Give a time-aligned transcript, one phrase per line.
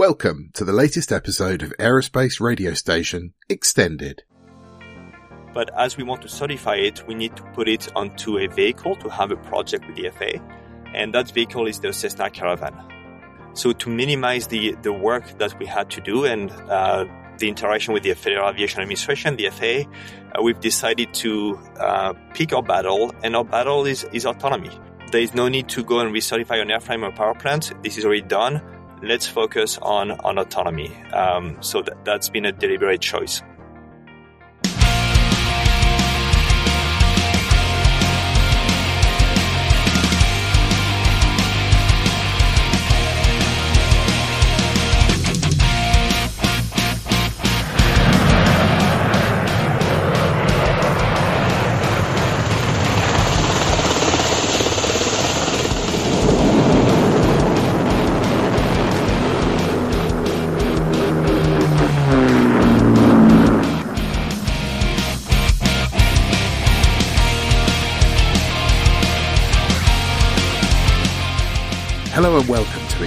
[0.00, 4.22] Welcome to the latest episode of Aerospace Radio Station Extended.
[5.52, 8.96] But as we want to certify it, we need to put it onto a vehicle
[8.96, 10.42] to have a project with the FAA.
[10.94, 12.74] And that vehicle is the Cessna Caravan.
[13.52, 17.04] So to minimize the, the work that we had to do and uh,
[17.36, 19.90] the interaction with the Federal Aviation Administration, the FAA,
[20.34, 24.70] uh, we've decided to uh, pick our battle, and our battle is, is autonomy.
[25.12, 27.74] There is no need to go and recertify an airframe or power plant.
[27.82, 28.62] This is already done.
[29.02, 30.94] Let's focus on, on autonomy.
[31.12, 33.42] Um, so that, that's been a deliberate choice.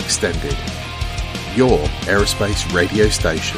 [0.04, 0.52] Extended,
[1.56, 3.58] your aerospace radio station.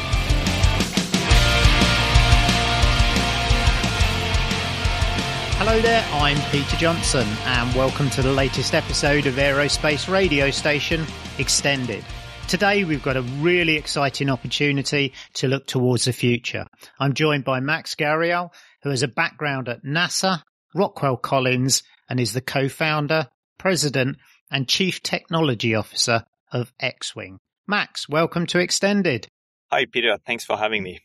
[5.58, 11.04] Hello there, I'm Peter Johnson, and welcome to the latest episode of Aerospace Radio Station
[11.40, 12.06] Extended.
[12.48, 16.68] Today, we've got a really exciting opportunity to look towards the future.
[17.00, 18.52] I'm joined by Max Gariel,
[18.84, 20.44] who has a background at NASA,
[20.76, 24.18] Rockwell Collins, and is the co founder, president,
[24.52, 26.24] and chief technology officer
[26.56, 27.38] of Xwing.
[27.68, 29.28] Max, welcome to Extended.
[29.72, 30.18] Hi, Peter.
[30.26, 31.02] Thanks for having me.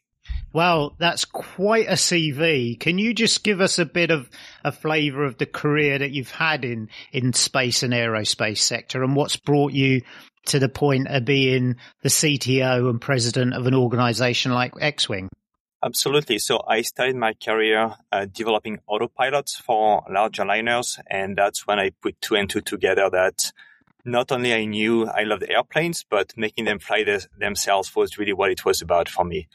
[0.53, 2.79] Well, that's quite a CV.
[2.79, 4.31] Can you just give us a bit of
[4.65, 9.17] a flavour of the career that you've had in, in space and aerospace sector and
[9.17, 10.03] what's brought you
[10.47, 15.29] to the point of being the CTO and president of an organisation like Xwing?
[15.83, 16.39] Absolutely.
[16.39, 21.91] So I started my career uh, developing autopilots for larger liners, and that's when I
[22.03, 23.53] put two and two together that
[24.05, 27.05] not only I knew I loved airplanes, but making them fly
[27.39, 29.49] themselves was really what it was about for me.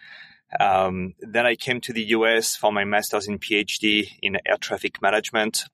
[0.60, 5.02] Um, then I came to the US for my master's in PhD in air traffic
[5.02, 5.66] management,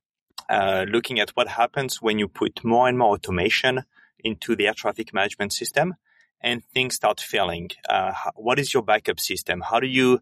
[0.50, 3.84] uh, looking at what happens when you put more and more automation
[4.24, 5.96] into the air traffic management system
[6.42, 7.70] and things start failing.
[7.88, 9.62] Uh, what is your backup system?
[9.62, 10.20] How do you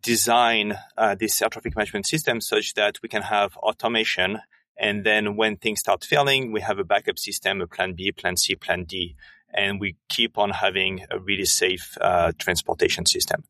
[0.00, 4.40] design uh, this air traffic management system such that we can have automation
[4.82, 8.36] and then when things start failing, we have a backup system, a plan B, plan
[8.36, 9.14] C, plan D,
[9.54, 13.44] and we keep on having a really safe uh, transportation system.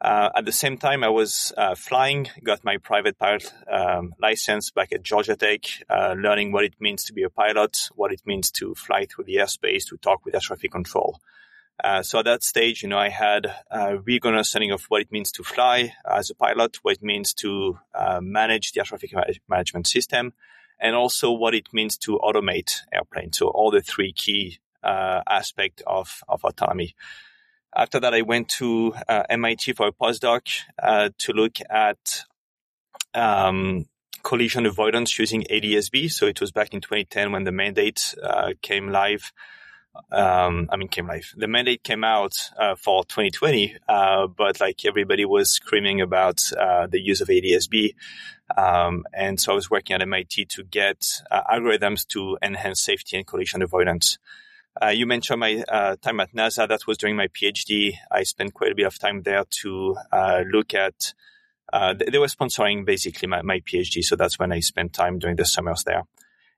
[0.00, 4.72] Uh, at the same time, I was uh, flying, got my private pilot um, license
[4.72, 8.22] back at Georgia Tech, uh, learning what it means to be a pilot, what it
[8.26, 11.20] means to fly through the airspace, to talk with air traffic control.
[11.82, 15.02] Uh, so at that stage, you know, I had a really good understanding of what
[15.02, 18.84] it means to fly as a pilot, what it means to uh, manage the air
[18.84, 19.12] traffic
[19.48, 20.32] management system,
[20.80, 23.38] and also what it means to automate airplanes.
[23.38, 26.96] So all the three key uh, aspects of, of autonomy.
[27.76, 30.48] After that, I went to uh, MIT for a postdoc
[30.82, 32.24] uh, to look at
[33.14, 33.86] um,
[34.24, 36.08] collision avoidance using ADS-B.
[36.08, 38.14] So it was back in 2010 when the mandate
[38.62, 39.32] came live
[40.10, 41.32] um, I mean, came live.
[41.36, 46.86] The mandate came out uh, for 2020, uh, but like everybody was screaming about uh,
[46.86, 47.94] the use of ADS-B.
[48.56, 53.16] Um, and so I was working at MIT to get uh, algorithms to enhance safety
[53.16, 54.18] and collision avoidance.
[54.80, 56.68] Uh, you mentioned my uh, time at NASA.
[56.68, 57.94] That was during my PhD.
[58.10, 59.96] I spent quite a bit of time there to
[60.52, 61.12] look at.
[61.72, 65.44] they were sponsoring basically my, my PhD, so that's when I spent time during the
[65.44, 66.04] summers there.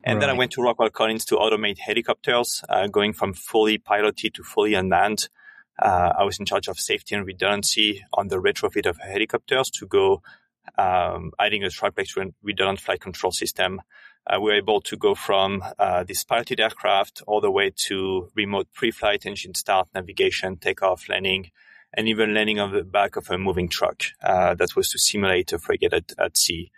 [0.03, 0.21] And right.
[0.21, 4.43] then I went to Rockwell Collins to automate helicopters, uh, going from fully piloted to
[4.43, 5.29] fully unmanned.
[5.81, 9.87] Uh, I was in charge of safety and redundancy on the retrofit of helicopters to
[9.87, 10.23] go
[10.79, 13.81] um, adding a triplex redundant flight control system.
[14.27, 18.29] Uh, we were able to go from uh, this piloted aircraft all the way to
[18.35, 21.51] remote pre-flight engine start, navigation, takeoff, landing,
[21.95, 24.05] and even landing on the back of a moving truck.
[24.23, 26.71] Uh, that was to simulate a frigate at, at sea.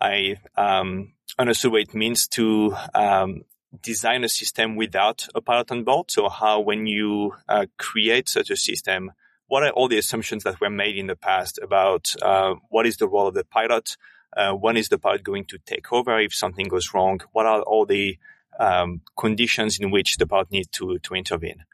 [0.00, 3.42] I um, understood what it means to um,
[3.82, 6.10] design a system without a pilot on board.
[6.10, 9.12] So how when you uh, create such a system,
[9.46, 12.96] what are all the assumptions that were made in the past about uh, what is
[12.96, 13.96] the role of the pilot?
[14.36, 17.20] Uh, when is the pilot going to take over if something goes wrong?
[17.32, 18.16] What are all the
[18.58, 21.64] um, conditions in which the pilot needs to, to intervene?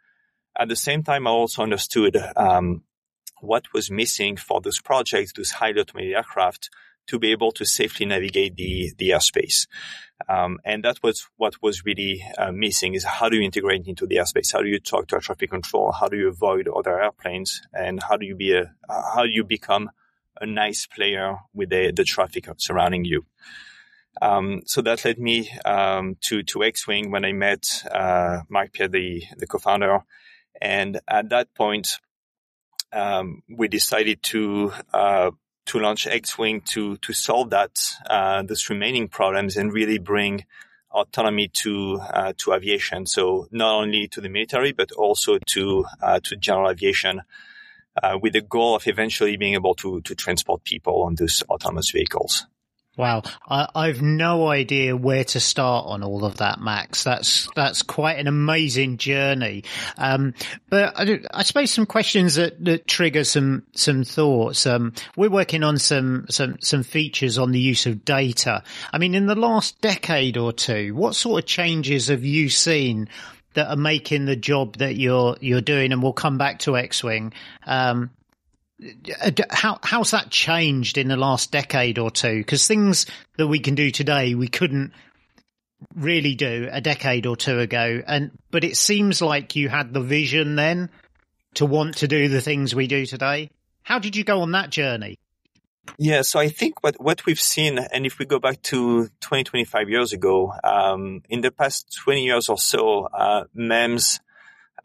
[0.59, 2.83] At the same time, I also understood um,
[3.41, 6.71] what was missing for those projects, those highly automated aircraft,
[7.07, 9.67] to be able to safely navigate the, the airspace.
[10.29, 14.07] Um, and that was what was really uh, missing is how do you integrate into
[14.07, 14.53] the airspace?
[14.53, 15.93] How do you talk to air traffic control?
[15.93, 17.61] How do you avoid other airplanes?
[17.75, 19.91] And how do you be a, how do you become
[20.41, 23.27] a nice player with the, the traffic surrounding you?
[24.23, 28.91] Um, so that led me um, to to Xwing when I met uh, Marc Piette,
[28.91, 30.05] the the co-founder,
[30.61, 31.99] and at that point,
[32.93, 35.33] um, we decided to uh,
[35.67, 37.79] to launch Xwing to to solve that
[38.09, 40.45] uh, those remaining problems and really bring
[40.91, 43.07] autonomy to uh, to aviation.
[43.07, 47.23] So not only to the military but also to uh, to general aviation,
[48.03, 51.91] uh, with the goal of eventually being able to to transport people on those autonomous
[51.91, 52.47] vehicles.
[52.97, 57.05] Wow, I, I've no idea where to start on all of that, Max.
[57.05, 59.65] That's that's quite an amazing journey.
[59.99, 60.33] Um,
[60.71, 64.67] but I, I, suppose some questions that, that trigger some some thoughts.
[64.67, 68.63] Um, we're working on some some some features on the use of data.
[68.93, 73.11] I mean, in the last decade or two, what sort of changes have you seen
[73.53, 75.93] that are making the job that you're you're doing?
[75.93, 77.35] And we'll come back to Xwing.
[77.67, 78.16] Um, uh,
[79.51, 82.39] how how's that changed in the last decade or two?
[82.39, 83.07] Because things
[83.39, 84.93] that we can do today, we couldn't
[85.95, 88.03] really do a decade or two ago.
[88.07, 90.91] And but it seems like you had the vision then
[91.55, 93.51] to want to do the things we do today.
[93.83, 95.19] How did you go on that journey?
[95.99, 99.45] Yeah, so I think what, what we've seen, and if we go back to 20,
[99.45, 104.19] 25 years ago, um, in the past 20 years or so, uh, MEMS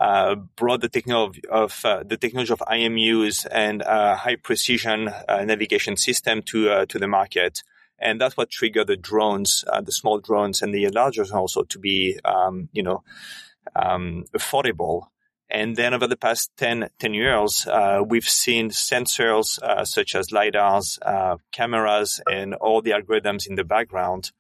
[0.01, 5.45] uh, brought the technology of uh, the technology of IMUs and uh, high precision uh,
[5.45, 7.61] navigation system to uh, to the market,
[7.99, 11.61] and that's what triggered the drones, uh, the small drones, and the larger ones also
[11.61, 13.03] to be um, you know
[13.75, 15.05] um, affordable.
[15.51, 17.67] And then over the past 10, 10 years,
[18.07, 20.97] we've seen sensors such as lidars,
[21.51, 24.31] cameras, and all the algorithms in the background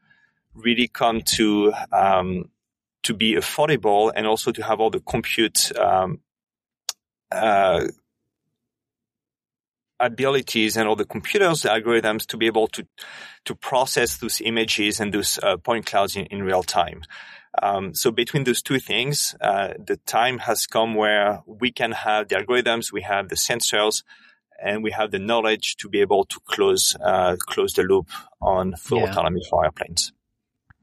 [0.55, 2.49] really come to um,
[3.03, 6.19] to be affordable and also to have all the compute um,
[7.31, 7.87] uh,
[9.99, 12.85] abilities and all the computers, the algorithms to be able to
[13.45, 17.01] to process those images and those uh, point clouds in, in real time.
[17.61, 22.29] Um, so between those two things, uh, the time has come where we can have
[22.29, 24.03] the algorithms, we have the sensors,
[24.61, 28.09] and we have the knowledge to be able to close uh, close the loop
[28.41, 29.11] on full yeah.
[29.11, 30.13] autonomy for airplanes.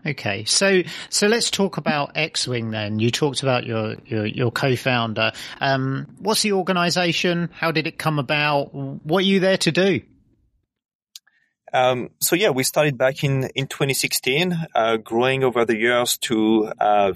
[0.07, 3.01] Okay, so so let's talk about Xwing then.
[3.01, 5.33] You talked about your your, your co-founder.
[5.61, 7.51] Um, what's the organisation?
[7.53, 8.73] How did it come about?
[8.73, 10.01] What are you there to do?
[11.73, 16.73] Um, so yeah, we started back in in 2016, uh, growing over the years to
[16.79, 17.13] uh,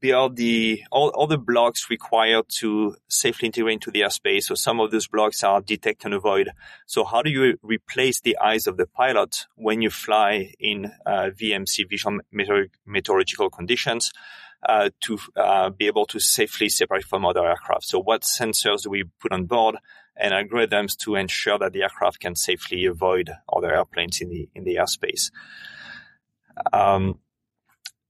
[0.00, 4.44] build the all, all the blocks required to safely integrate into the airspace.
[4.44, 6.50] So some of those blocks are detect and avoid.
[6.86, 11.30] So how do you replace the eyes of the pilot when you fly in uh,
[11.38, 14.12] VMC visual meteor- meteorological conditions?
[14.60, 17.84] Uh, to uh, be able to safely separate from other aircraft.
[17.84, 19.76] So, what sensors do we put on board
[20.16, 24.64] and algorithms to ensure that the aircraft can safely avoid other airplanes in the in
[24.64, 25.30] the airspace?
[26.72, 27.20] Um,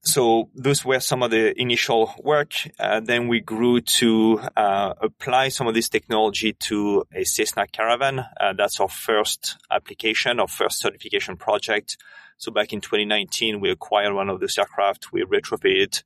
[0.01, 2.53] so those were some of the initial work.
[2.79, 8.19] Uh, then we grew to uh, apply some of this technology to a Cessna Caravan.
[8.19, 11.97] Uh, that's our first application, our first certification project.
[12.37, 16.03] So back in 2019, we acquired one of those aircraft, we retrofitted,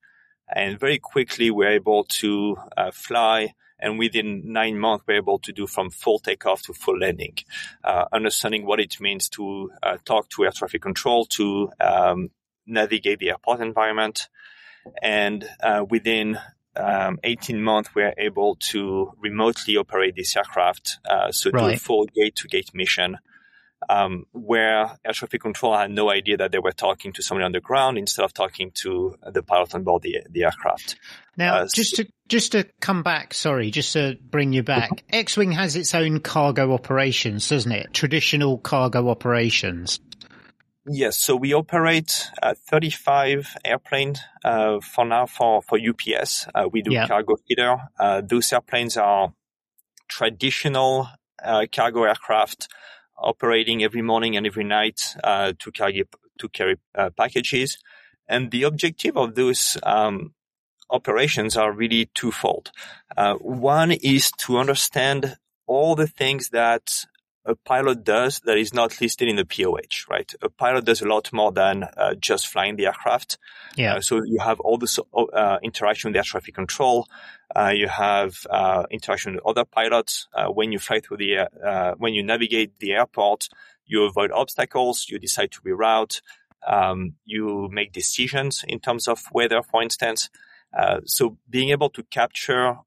[0.53, 3.53] and very quickly we were able to uh, fly.
[3.77, 7.37] And within nine months, we we're able to do from full takeoff to full landing,
[7.83, 12.29] uh, understanding what it means to uh, talk to air traffic control, to um,
[12.65, 14.27] navigate the airport environment.
[15.01, 16.37] And uh, within
[16.75, 20.99] um, 18 months, we are able to remotely operate this aircraft.
[21.09, 21.69] Uh, so right.
[21.69, 23.17] do a full gate to gate mission.
[23.89, 27.51] Um, where air traffic control had no idea that they were talking to somebody on
[27.51, 30.95] the ground instead of talking to the pilot on board the, the aircraft.
[31.35, 35.53] Now, uh, just to just to come back, sorry, just to bring you back, Xwing
[35.53, 37.93] has its own cargo operations, doesn't it?
[37.93, 39.99] Traditional cargo operations.
[40.85, 46.47] Yes, so we operate uh, 35 airplanes uh, for now for, for UPS.
[46.53, 47.07] Uh, we do yeah.
[47.07, 47.77] cargo feeder.
[47.97, 49.33] Uh, those airplanes are
[50.09, 51.07] traditional
[51.41, 52.67] uh, cargo aircraft
[53.17, 56.03] operating every morning and every night uh, to carry
[56.39, 56.75] to carry
[57.15, 57.77] packages.
[58.27, 60.33] And the objective of those um,
[60.89, 62.71] operations are really twofold.
[63.39, 67.05] one is to understand all the things that
[67.45, 70.33] a pilot does that is not listed in the POH, right?
[70.41, 73.37] A pilot does a lot more than uh, just flying the aircraft.
[73.75, 73.95] Yeah.
[73.95, 77.07] Uh, so you have all this uh, interaction with air traffic control.
[77.53, 80.27] Uh, you have uh, interaction with other pilots.
[80.33, 83.49] Uh, when you fly through the when you navigate the airport,
[83.85, 85.07] you avoid obstacles.
[85.09, 86.21] You decide to reroute.
[86.65, 90.29] Um, you make decisions in terms of weather, for instance.
[91.05, 92.77] so being able to capture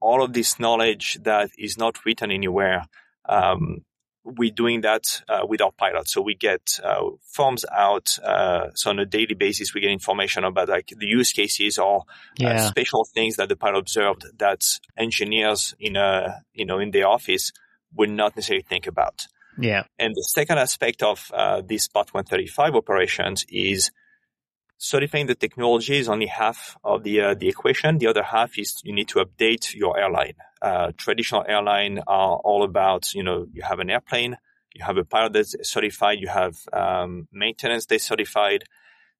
[0.00, 2.86] all of this knowledge that is not written anywhere
[3.28, 3.84] um,
[4.24, 6.12] we're doing that uh, with our pilots.
[6.12, 8.18] So we get uh, forms out.
[8.22, 12.00] Uh, so on a daily basis, we get information about like the use cases or
[12.00, 12.02] uh,
[12.38, 12.68] yeah.
[12.68, 14.62] special things that the pilot observed that
[14.96, 17.52] engineers in a you know in the office
[17.94, 19.26] would not necessarily think about.
[19.58, 19.84] Yeah.
[19.98, 23.92] And the second aspect of uh, these Part 135 operations is
[24.84, 27.98] certifying the technology is only half of the uh, the equation.
[27.98, 30.34] The other half is you need to update your airline.
[30.60, 34.36] Uh, traditional airline are all about you know you have an airplane,
[34.74, 38.64] you have a pilot that's certified, you have um, maintenance that's certified,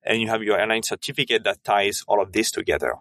[0.02, 2.94] and you have your airline certificate that ties all of this together.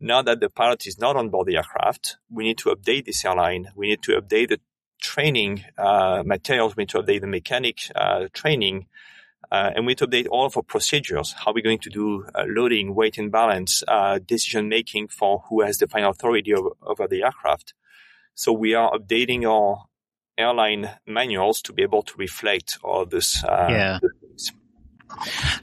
[0.00, 3.24] Now that the pilot is not on board the aircraft, we need to update this
[3.24, 3.70] airline.
[3.74, 4.60] We need to update the
[5.00, 6.76] training uh, materials.
[6.76, 8.86] We need to update the mechanic uh, training
[9.50, 11.32] uh, and we need to update all of our procedures.
[11.32, 15.44] How are we going to do uh, loading, weight and balance, uh, decision making for
[15.48, 17.74] who has the final authority over, over, the aircraft.
[18.34, 19.84] So we are updating our
[20.36, 23.44] airline manuals to be able to reflect all this.
[23.44, 23.98] Uh, yeah.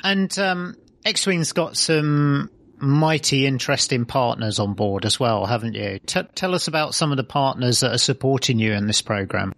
[0.04, 6.00] And um, Xwing's got some mighty interesting partners on board as well, haven't you?
[6.06, 9.54] T- tell us about some of the partners that are supporting you in this program.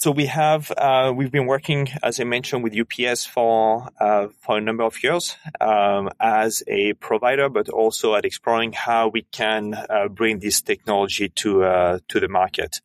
[0.00, 4.56] So we have uh, we've been working, as I mentioned, with UPS for uh, for
[4.56, 9.74] a number of years um, as a provider, but also at exploring how we can
[9.74, 12.80] uh, bring this technology to uh, to the market.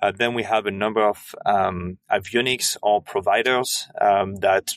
[0.00, 4.70] Uh, then we have a number of um, avionics or providers um, that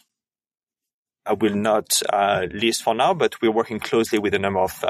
[1.24, 4.84] I will not uh, list for now, but we're working closely with a number of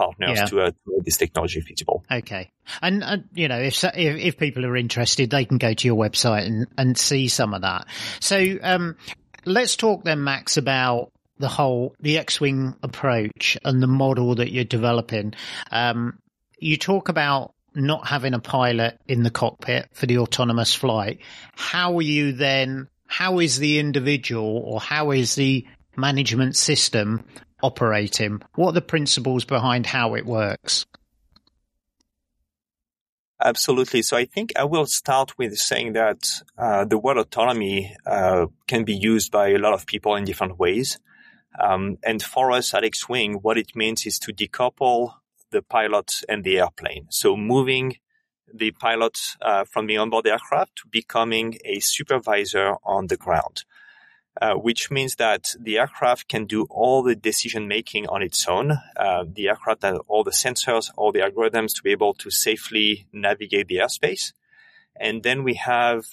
[0.00, 0.46] partners yeah.
[0.46, 2.04] to, uh, to, make this technology feasible.
[2.10, 5.86] Okay, and uh, you know if, if, if people are interested, they can go to
[5.86, 7.86] your website and and see some of that.
[8.20, 8.96] So um,
[9.44, 14.64] let's talk then, Max, about the whole the Xwing approach and the model that you're
[14.64, 15.34] developing.
[15.70, 16.18] Um,
[16.58, 21.20] you talk about not having a pilot in the cockpit for the autonomous flight.
[21.54, 22.88] How are you then?
[23.06, 25.66] How is the individual or how is the
[25.96, 27.24] management system
[27.62, 28.42] operating?
[28.54, 30.86] What are the principles behind how it works?
[33.42, 34.02] Absolutely.
[34.02, 38.84] So I think I will start with saying that uh, the word autonomy uh, can
[38.84, 40.98] be used by a lot of people in different ways.
[41.58, 45.14] Um, and for us at Xwing, what it means is to decouple
[45.50, 47.06] the pilot and the airplane.
[47.10, 47.96] So moving
[48.52, 53.64] the pilot uh, from the onboard aircraft to becoming a supervisor on the ground.
[54.40, 58.70] Uh, which means that the aircraft can do all the decision making on its own.
[58.96, 63.06] Uh, the aircraft has all the sensors, all the algorithms to be able to safely
[63.12, 64.32] navigate the airspace.
[64.98, 66.04] And then we have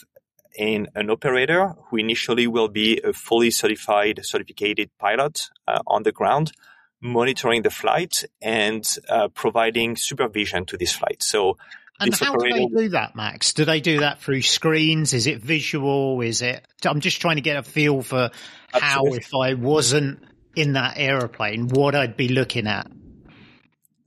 [0.57, 6.11] an, an operator who initially will be a fully certified, certificated pilot uh, on the
[6.11, 6.51] ground,
[6.99, 11.21] monitoring the flight and uh, providing supervision to this flight.
[11.21, 11.57] So
[11.99, 13.53] and how do they do that, Max?
[13.53, 15.13] Do they do that through screens?
[15.13, 16.21] Is it visual?
[16.21, 16.65] Is it?
[16.85, 18.29] I'm just trying to get a feel for
[18.73, 19.09] Absolutely.
[19.09, 20.23] how, if I wasn't
[20.55, 22.87] in that aeroplane, what I'd be looking at.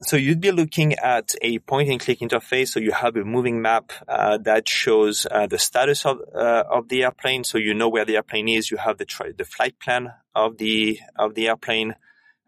[0.03, 2.69] So you'd be looking at a point and click interface.
[2.69, 6.89] So you have a moving map uh, that shows uh, the status of uh, of
[6.89, 7.45] the airplane.
[7.45, 8.71] So you know where the airplane is.
[8.71, 11.97] You have the tra- the flight plan of the of the airplane.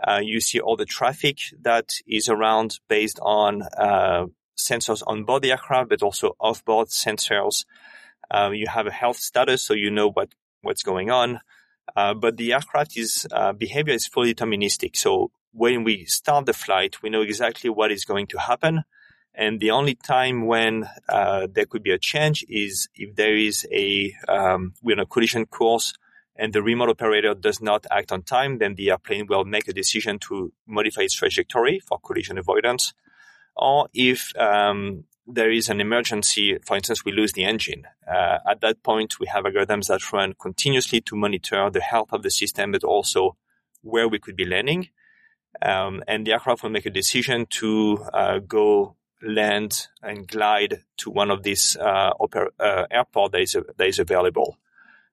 [0.03, 5.43] Uh, you see all the traffic that is around based on uh, sensors on board
[5.43, 7.65] the aircraft, but also off-board sensors.
[8.31, 11.41] Uh, you have a health status, so you know what what's going on.
[11.97, 14.97] Uh, but the aircraft is uh, behavior is fully deterministic.
[14.97, 18.85] So when we start the flight, we know exactly what is going to happen.
[19.35, 23.67] And the only time when uh, there could be a change is if there is
[23.73, 25.95] a um, we're on a collision course
[26.37, 29.73] and the remote operator does not act on time, then the airplane will make a
[29.73, 32.95] decision to modify its trajectory for collision avoidance
[33.57, 37.87] or if um, there is an emergency, for instance, we lose the engine.
[38.07, 42.23] Uh, at that point, we have algorithms that run continuously to monitor the health of
[42.23, 43.37] the system, but also
[43.83, 44.89] where we could be landing.
[45.61, 51.11] Um, and the aircraft will make a decision to uh, go land and glide to
[51.11, 54.57] one of these uh, oper- uh, airport that is, that is available.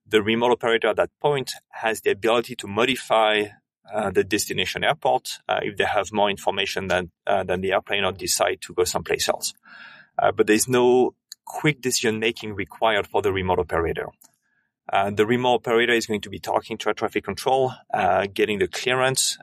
[0.08, 3.46] The remote operator at that point has the ability to modify
[3.93, 8.03] uh, the destination airport uh, if they have more information than uh, than the airplane
[8.03, 9.53] or decide to go someplace else.
[10.17, 11.15] uh, but there's no
[11.46, 14.08] quick decision making required for the remote operator.
[14.91, 17.72] Uh, the remote operator is going to be talking to a traffic control,
[18.34, 19.38] getting the clearance,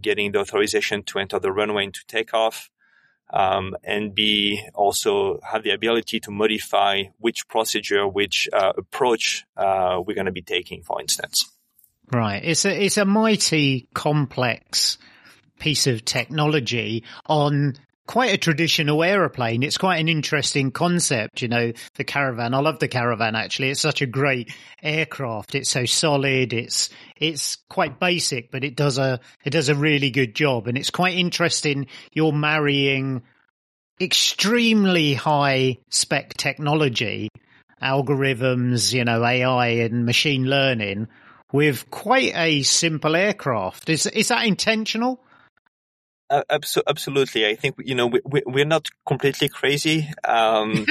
[0.00, 2.70] getting the authorization to enter the runway and to take off,
[3.32, 10.26] um, and be also have the ability to modify which procedure, which approach we're going
[10.26, 11.50] to be taking, for instance.
[12.12, 12.44] Right.
[12.44, 14.98] It's a it's a mighty complex
[15.58, 17.74] piece of technology on
[18.06, 19.62] quite a traditional aeroplane.
[19.62, 22.52] It's quite an interesting concept, you know, the caravan.
[22.52, 23.70] I love the caravan actually.
[23.70, 24.52] It's such a great
[24.82, 25.54] aircraft.
[25.54, 26.52] It's so solid.
[26.52, 30.66] It's, it's quite basic, but it does a, it does a really good job.
[30.66, 31.86] And it's quite interesting.
[32.12, 33.22] You're marrying
[34.00, 37.28] extremely high spec technology,
[37.80, 41.08] algorithms, you know, AI and machine learning
[41.52, 43.88] with quite a simple aircraft.
[43.88, 45.20] Is, is that intentional?
[46.30, 47.46] Uh, absolutely.
[47.46, 50.08] I think, you know, we, we, we're not completely crazy.
[50.24, 50.86] Um,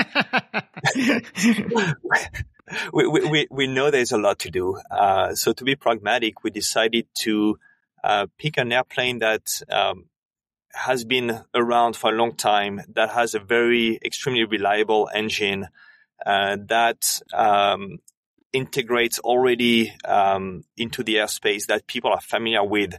[2.94, 4.78] we, we, we know there's a lot to do.
[4.92, 7.58] Uh, so to be pragmatic, we decided to
[8.04, 10.06] uh, pick an airplane that um,
[10.74, 15.68] has been around for a long time, that has a very extremely reliable engine,
[16.26, 17.98] uh, that um,
[18.54, 22.96] integrates already um, into the airspace that people are familiar with,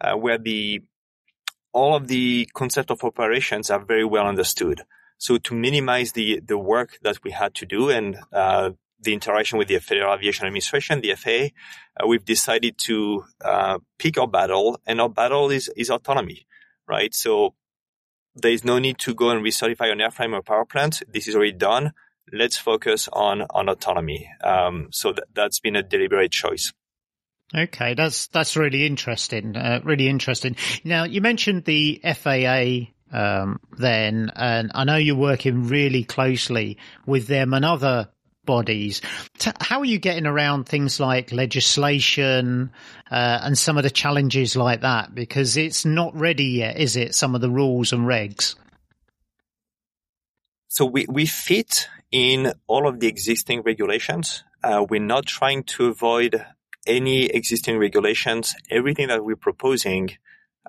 [0.00, 0.82] uh, where the
[1.72, 4.82] all of the concept of operations are very well understood.
[5.18, 9.58] So to minimize the, the work that we had to do and uh, the interaction
[9.58, 11.48] with the Federal Aviation Administration, the FAA,
[12.02, 16.46] uh, we've decided to uh, pick our battle, and our battle is, is autonomy,
[16.88, 17.14] right?
[17.14, 17.54] So
[18.34, 21.02] there is no need to go and recertify an airframe or power plant.
[21.08, 21.92] This is already done.
[22.32, 24.30] Let's focus on on autonomy.
[24.42, 26.72] Um, so th- that's been a deliberate choice.
[27.54, 29.56] Okay, that's that's really interesting.
[29.56, 30.56] Uh, really interesting.
[30.84, 37.26] Now, you mentioned the FAA um, then, and I know you're working really closely with
[37.26, 38.08] them and other
[38.44, 39.00] bodies.
[39.38, 42.70] T- how are you getting around things like legislation
[43.10, 45.14] uh, and some of the challenges like that?
[45.14, 47.14] Because it's not ready yet, is it?
[47.14, 48.54] Some of the rules and regs.
[50.68, 54.44] So we we fit in all of the existing regulations.
[54.62, 56.44] Uh, we're not trying to avoid
[56.86, 60.10] any existing regulations, everything that we're proposing,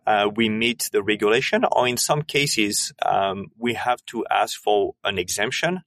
[0.06, 4.96] uh, we meet the regulation, or in some cases, um, we have to ask for
[5.04, 5.82] an exemption.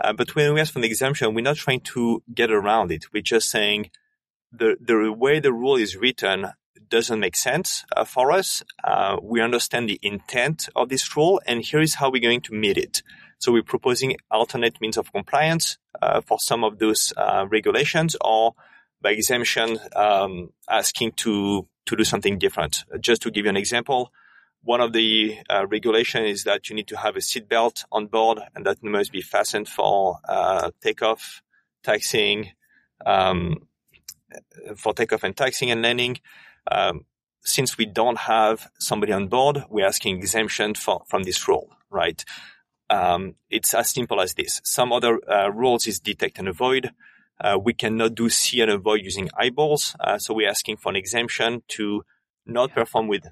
[0.00, 3.06] Uh, but when we ask for an exemption, we're not trying to get around it.
[3.12, 3.90] We're just saying
[4.52, 6.48] the the way the rule is written
[6.88, 8.62] doesn't make sense uh, for us.
[8.82, 12.54] Uh, we understand the intent of this rule, and here is how we're going to
[12.54, 13.02] meet it.
[13.44, 18.54] So we're proposing alternate means of compliance uh, for some of those uh, regulations, or
[19.02, 22.84] by exemption, um, asking to to do something different.
[23.00, 24.10] Just to give you an example,
[24.62, 28.64] one of the uh, is that you need to have a seatbelt on board, and
[28.64, 31.42] that must be fastened for uh, takeoff,
[31.82, 32.52] taxiing,
[33.04, 33.68] um,
[34.74, 36.16] for takeoff and taxiing and landing.
[36.72, 37.04] Um,
[37.42, 42.24] since we don't have somebody on board, we're asking exemption for, from this rule, right?
[42.94, 44.60] Um, it's as simple as this.
[44.64, 46.90] Some other uh, rules is detect and avoid.
[47.40, 49.96] Uh, we cannot do see and avoid using eyeballs.
[49.98, 52.04] Uh, so we're asking for an exemption to
[52.46, 53.26] not perform with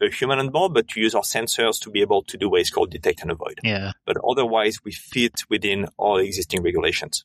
[0.00, 2.60] a human on board, but to use our sensors to be able to do what
[2.60, 3.60] is called detect and avoid.
[3.62, 3.92] Yeah.
[4.04, 7.24] But otherwise, we fit within all existing regulations.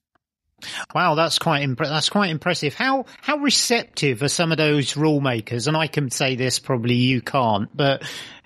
[0.93, 2.75] Wow, that's quite imp- that's quite impressive.
[2.75, 5.67] How how receptive are some of those rule makers?
[5.67, 8.03] And I can say this, probably you can't, but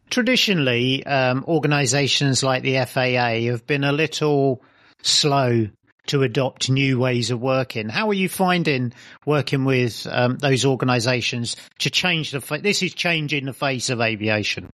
[0.10, 4.62] traditionally, um, organisations like the FAA have been a little
[5.02, 5.68] slow
[6.08, 7.90] to adopt new ways of working.
[7.90, 8.94] How are you finding
[9.26, 12.42] working with um, those organisations to change the?
[12.42, 14.70] Fa- this is changing the face of aviation.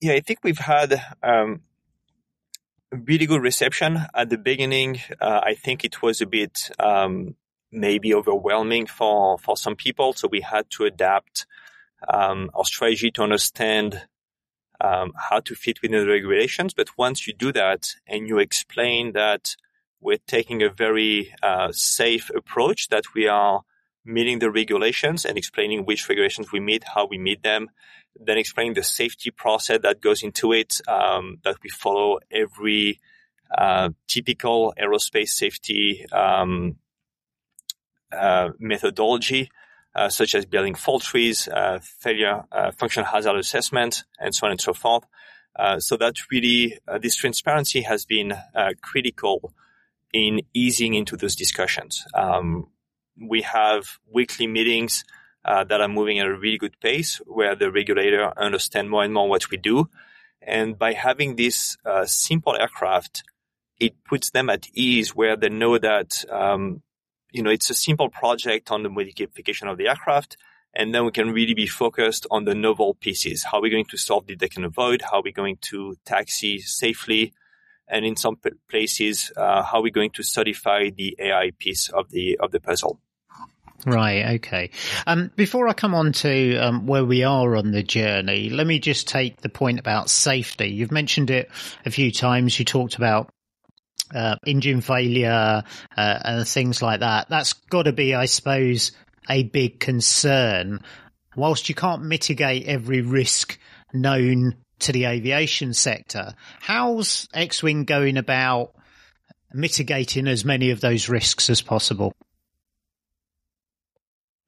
[0.00, 1.62] Yeah, I think we've had um,
[2.90, 5.00] really good reception at the beginning.
[5.20, 7.34] Uh, I think it was a bit um,
[7.72, 11.46] maybe overwhelming for for some people, so we had to adapt
[12.08, 14.06] um, our strategy to understand.
[14.78, 19.12] Um, how to fit within the regulations, but once you do that and you explain
[19.12, 19.56] that
[20.02, 23.62] we're taking a very uh, safe approach that we are
[24.04, 27.68] meeting the regulations and explaining which regulations we meet, how we meet them,
[28.14, 33.00] then explaining the safety process that goes into it, um, that we follow every
[33.56, 36.76] uh, typical aerospace safety um,
[38.12, 39.50] uh, methodology,
[39.96, 44.50] uh, such as building fault trees, uh, failure, uh, functional hazard assessment, and so on
[44.50, 45.04] and so forth.
[45.58, 48.34] Uh, so that really, this transparency has been
[48.82, 49.54] critical
[50.12, 52.04] in easing into those discussions.
[52.12, 52.68] Um,
[53.18, 55.04] we have weekly meetings
[55.44, 59.30] that are moving at a really good pace where the regulator understand more and more
[59.30, 59.88] what we do
[60.42, 63.24] And by having this simple aircraft,
[63.80, 66.82] it puts them at ease where they know that, um,
[67.32, 70.36] you know, it's a simple project on the modification of the aircraft.
[70.74, 73.44] And then we can really be focused on the novel pieces.
[73.44, 75.00] How are we going to solve the detect and avoid?
[75.00, 77.32] How are we going to taxi safely?
[77.88, 78.36] And in some
[78.68, 82.60] places, uh, how are we going to certify the AI piece of the, of the
[82.60, 83.00] puzzle?
[83.86, 84.34] Right.
[84.36, 84.70] Okay.
[85.06, 88.78] Um, before I come on to um, where we are on the journey, let me
[88.78, 90.68] just take the point about safety.
[90.68, 91.50] You've mentioned it
[91.84, 92.58] a few times.
[92.58, 93.30] You talked about
[94.14, 95.62] uh, engine failure
[95.96, 97.28] uh, and things like that.
[97.28, 98.92] That's got to be, I suppose,
[99.28, 100.80] a big concern.
[101.36, 103.58] Whilst you can't mitigate every risk
[103.92, 108.72] known to the aviation sector, how's Xwing going about
[109.52, 112.12] mitigating as many of those risks as possible?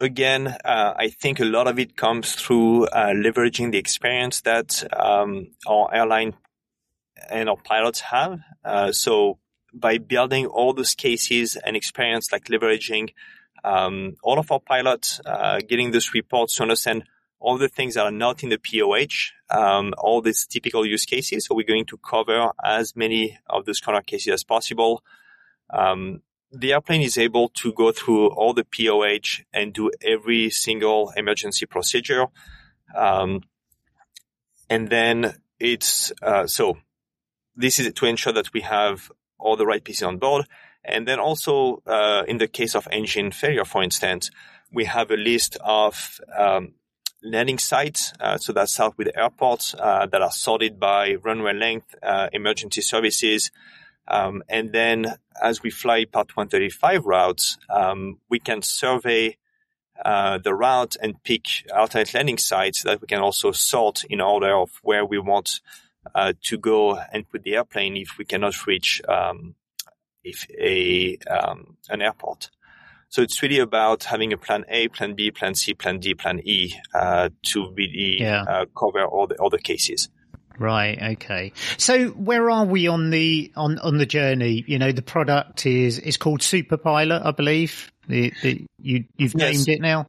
[0.01, 4.85] again, uh, I think a lot of it comes through uh, leveraging the experience that
[4.99, 6.35] um, our airline
[7.29, 8.41] and our pilots have.
[8.65, 9.39] Uh, so
[9.73, 13.11] by building all those cases and experience, like leveraging
[13.65, 17.05] um, all of our pilots, uh, getting those reports to understand
[17.41, 21.47] all the things that are not in the POH, um, all these typical use cases.
[21.47, 25.03] So we're going to cover as many of those corner cases as possible.
[25.71, 31.13] Um, the airplane is able to go through all the POH and do every single
[31.17, 32.27] emergency procedure.
[32.97, 33.43] Um,
[34.71, 36.79] and then it's, uh, so
[37.55, 40.47] this is to ensure that we have all the right pieces on board.
[40.85, 44.31] And then also, uh, in the case of engine failure, for instance,
[44.73, 46.75] we have a list of, um,
[47.23, 48.13] landing sites.
[48.21, 52.81] Uh, so that's south with airports, uh, that are sorted by runway length, uh, emergency
[52.81, 53.51] services,
[54.09, 59.37] um, and then as we fly Part 135 routes, um, we can survey
[60.05, 64.57] uh, the route and pick alternate landing sites that we can also sort in order
[64.57, 65.61] of where we want
[66.15, 69.55] uh, to go and put the airplane if we cannot reach um,
[70.25, 72.51] if a um, an airport.
[73.11, 76.41] So it's really about having a plan A, plan B, plan C, plan D, plan
[76.45, 78.43] E uh, to really yeah.
[78.43, 80.11] Uh, cover all the other cases.
[80.59, 81.01] Right.
[81.15, 81.53] Okay.
[81.77, 84.65] So where are we on the on on the journey?
[84.67, 87.93] You know, the product is is called Superpilot, I believe.
[88.09, 89.55] The, the you you've yes.
[89.55, 90.09] named it now.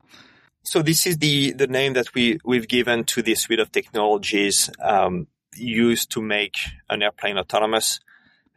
[0.63, 4.69] So this is the the name that we we've given to this suite of technologies
[4.81, 5.27] um,
[5.59, 6.55] used to make
[6.89, 7.99] an airplane autonomous.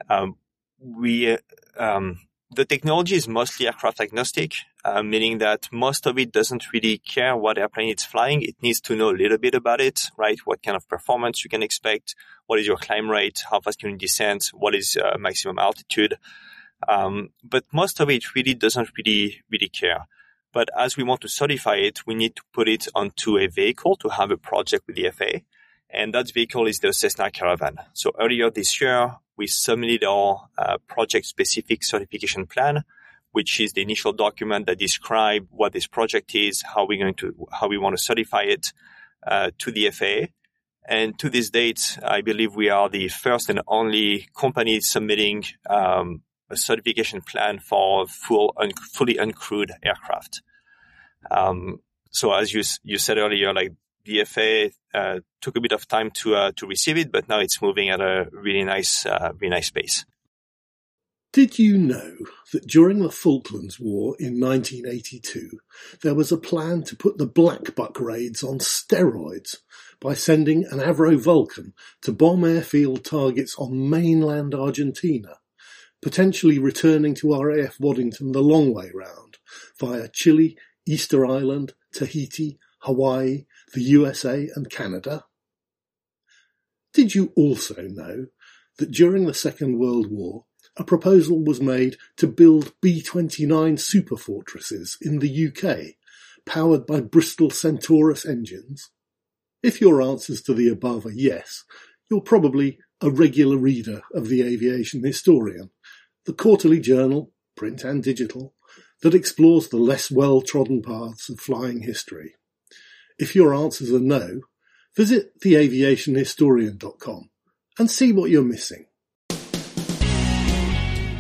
[0.09, 0.37] Um,
[0.79, 1.37] we
[1.77, 2.21] um,
[2.55, 4.53] the technology is mostly aircraft agnostic,
[4.85, 8.43] uh, meaning that most of it doesn't really care what airplane it's flying.
[8.43, 10.39] It needs to know a little bit about it, right?
[10.45, 12.15] What kind of performance you can expect?
[12.47, 13.43] What is your climb rate?
[13.51, 14.51] How fast can you descend?
[14.53, 16.19] What is uh, maximum altitude?
[16.87, 20.07] Um, but most of it really doesn't really, really care.
[20.53, 23.97] But as we want to certify it, we need to put it onto a vehicle
[23.97, 25.39] to have a project with the FAA.
[25.93, 27.77] And that vehicle is the Cessna Caravan.
[27.93, 32.85] So earlier this year, we submitted our uh, project specific certification plan,
[33.33, 37.47] which is the initial document that describes what this project is, how we're going to,
[37.53, 38.73] how we want to certify it
[39.27, 40.27] uh, to the FAA.
[40.85, 46.23] And to this date, I believe we are the first and only company submitting um,
[46.51, 50.43] a certification plan for full, un- fully uncrewed aircraft.
[51.31, 53.73] Um, so as you you said earlier, like
[54.07, 57.63] FAA uh, took a bit of time to uh, to receive it, but now it's
[57.63, 60.05] moving at a really nice, uh, really nice pace.
[61.33, 62.17] Did you know
[62.53, 65.61] that during the Falklands War in 1982,
[66.03, 69.57] there was a plan to put the Black Buck raids on steroids
[69.99, 75.39] by sending an Avro Vulcan to bomb airfield targets on mainland Argentina,
[76.03, 79.39] potentially returning to RAF Waddington the long way round
[79.81, 85.25] via Chile, Easter Island, Tahiti, Hawaii, the USA and Canada?
[86.93, 88.27] Did you also know
[88.79, 90.45] that during the Second World War,
[90.77, 93.47] a proposal was made to build B-29
[93.79, 95.95] superfortresses in the UK,
[96.47, 98.91] powered by Bristol Centaurus engines?
[99.63, 101.65] If your answers to the above are yes,
[102.11, 105.71] you're probably a regular reader of the Aviation Historian,
[106.25, 108.55] the quarterly journal, print and digital,
[109.03, 112.35] that explores the less well-trodden paths of flying history.
[113.23, 114.41] If your answers are no,
[114.97, 117.31] visit theaviationhistorian.com
[117.79, 118.87] and see what you're missing.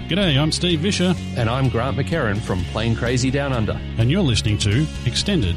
[0.09, 1.17] G'day, I'm Steve Visscher.
[1.37, 3.81] And I'm Grant McHerron from Plane Crazy Down Under.
[3.99, 5.55] And you're listening to Extended.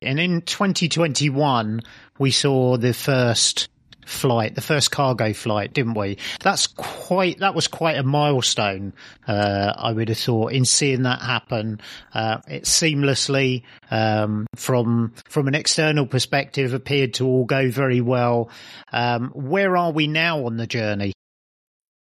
[0.00, 1.82] And in 2021,
[2.18, 3.68] we saw the first
[4.04, 6.18] flight, the first cargo flight, didn't we?
[6.40, 8.92] That's quite, that was quite a milestone,
[9.26, 11.80] uh, I would have thought in seeing that happen.
[12.12, 18.50] Uh, it seamlessly, um, from, from an external perspective appeared to all go very well.
[18.92, 21.12] Um, where are we now on the journey?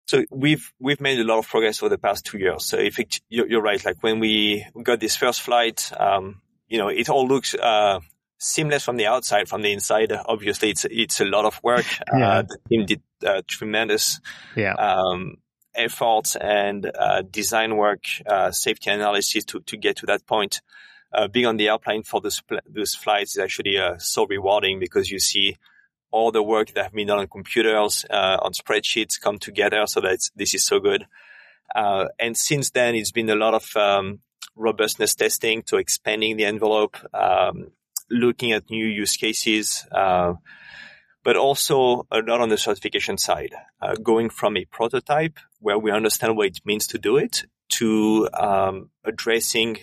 [0.08, 2.64] So we've we've made a lot of progress over the past two years.
[2.64, 6.88] So if it, you're, right, like when we got this first flight, um, you know,
[6.88, 7.98] it all looks uh,
[8.38, 9.48] seamless from the outside.
[9.48, 11.86] From the inside, obviously, it's it's a lot of work.
[12.12, 12.28] Yeah.
[12.28, 14.20] Uh, the team did uh, tremendous
[14.54, 14.74] yeah.
[14.74, 15.36] um,
[15.74, 20.60] effort and uh, design work, uh, safety analysis to to get to that point.
[21.12, 25.18] Uh, being on the airplane for those those flights is actually so rewarding because you
[25.18, 25.56] see
[26.10, 30.00] all the work that have been done on computers, uh, on spreadsheets come together so
[30.00, 31.06] that this is so good.
[31.74, 34.20] Uh, and since then, it's been a lot of um,
[34.54, 37.70] robustness testing to expanding the envelope, um,
[38.10, 40.34] looking at new use cases, uh,
[41.24, 45.90] but also a lot on the certification side, uh, going from a prototype where we
[45.90, 49.78] understand what it means to do it to um, addressing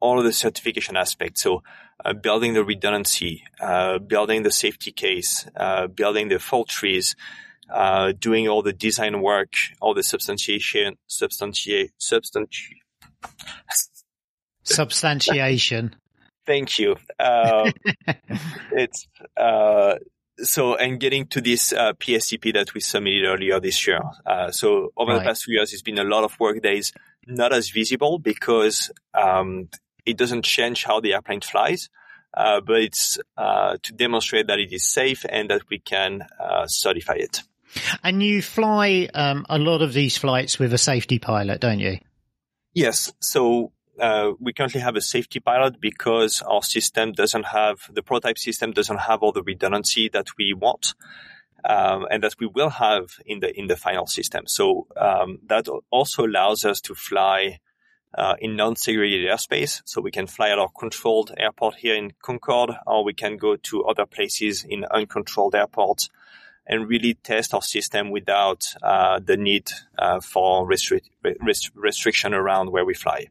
[0.00, 1.42] all of the certification aspects.
[1.42, 1.62] So
[2.04, 7.14] uh, building the redundancy, uh, building the safety case, uh, building the fault trees,
[7.72, 12.80] uh, doing all the design work, all the substantiation, substantiate, substanti-
[14.64, 15.94] substantiation.
[16.46, 16.96] Thank you.
[17.18, 17.72] Um,
[18.72, 19.96] it's uh,
[20.38, 24.00] so and getting to this uh, PSCP that we submitted earlier this year.
[24.50, 25.18] so over right.
[25.18, 26.92] the past few years, it's been a lot of work that is
[27.26, 29.68] not as visible because um,
[30.04, 31.88] it doesn't change how the airplane flies,
[32.36, 36.66] uh, but it's uh, to demonstrate that it is safe and that we can uh,
[36.66, 37.42] certify it.
[38.02, 41.98] And you fly um, a lot of these flights with a safety pilot, don't you?
[42.72, 43.12] Yes.
[43.20, 48.38] So uh, we currently have a safety pilot because our system doesn't have the prototype
[48.38, 50.94] system doesn't have all the redundancy that we want.
[51.66, 54.46] Um, and that we will have in the in the final system.
[54.46, 57.58] So um, that also allows us to fly
[58.16, 59.82] uh, in non-segregated airspace.
[59.84, 63.56] So we can fly at our controlled airport here in Concord, or we can go
[63.56, 66.10] to other places in uncontrolled airports
[66.66, 72.84] and really test our system without uh, the need uh, for rest- restriction around where
[72.84, 73.28] we fly.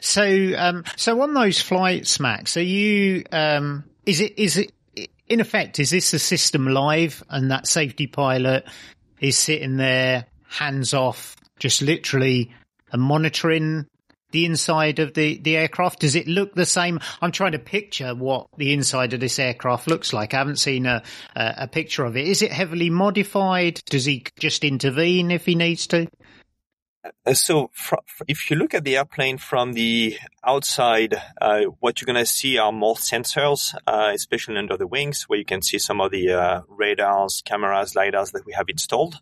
[0.00, 3.24] So, um, so on those flights, Max, are you?
[3.32, 4.38] Um, is it?
[4.38, 4.72] Is it?
[5.28, 8.64] In effect, is this a system live, and that safety pilot
[9.20, 12.54] is sitting there, hands off, just literally
[12.94, 13.86] monitoring
[14.30, 16.00] the inside of the, the aircraft?
[16.00, 17.00] Does it look the same?
[17.20, 20.34] I'm trying to picture what the inside of this aircraft looks like.
[20.34, 21.02] I haven't seen a,
[21.34, 22.28] a, a picture of it.
[22.28, 23.80] Is it heavily modified?
[23.86, 26.06] Does he just intervene if he needs to?
[27.24, 27.96] Uh, so, fr-
[28.28, 32.58] if you look at the airplane from the outside, uh, what you're going to see
[32.58, 36.32] are more sensors, uh, especially under the wings, where you can see some of the
[36.32, 39.20] uh, radars, cameras, lidars that we have installed.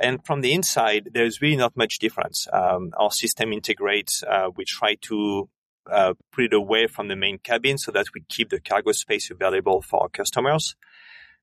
[0.00, 2.46] And from the inside, there's really not much difference.
[2.52, 4.22] Um, our system integrates.
[4.22, 5.48] Uh, we try to
[5.90, 9.30] uh, put it away from the main cabin so that we keep the cargo space
[9.30, 10.76] available for our customers.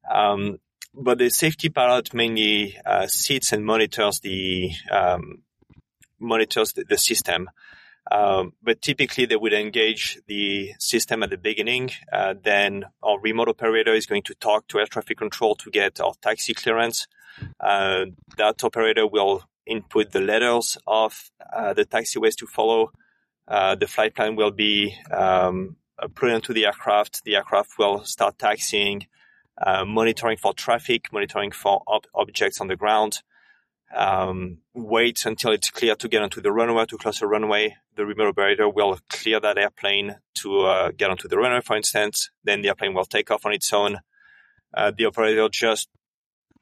[0.09, 0.59] Um,
[0.93, 5.43] but the safety pilot mainly sits and monitors the um,
[6.19, 7.49] monitors the, the system.
[8.09, 11.91] Um, but typically, they would engage the system at the beginning.
[12.11, 15.99] Uh, then our remote operator is going to talk to air traffic control to get
[15.99, 17.07] our taxi clearance.
[17.59, 18.05] Uh,
[18.37, 22.91] that operator will input the letters of uh, the taxiways to follow.
[23.47, 25.75] Uh, the flight plan will be um,
[26.15, 27.23] put into the aircraft.
[27.23, 29.07] The aircraft will start taxiing,
[29.61, 33.21] uh, monitoring for traffic, monitoring for ob- objects on the ground.
[33.95, 37.77] Um, wait until it's clear to get onto the runway, to cross the runway.
[37.95, 42.29] The remote operator will clear that airplane to uh, get onto the runway, for instance.
[42.43, 43.99] Then the airplane will take off on its own.
[44.73, 45.89] Uh, the operator just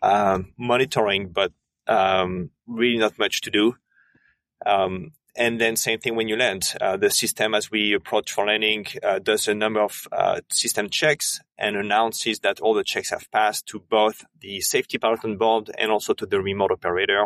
[0.02, 1.52] um, monitoring, but
[1.88, 3.76] um, really not much to do.
[5.38, 6.74] And then same thing when you land.
[6.80, 10.90] Uh, the system, as we approach for landing, uh, does a number of uh, system
[10.90, 15.38] checks and announces that all the checks have passed to both the safety pilot on
[15.38, 17.26] board and also to the remote operator.